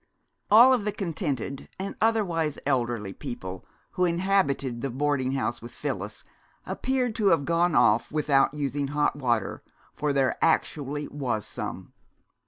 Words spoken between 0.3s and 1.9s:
All of the contented,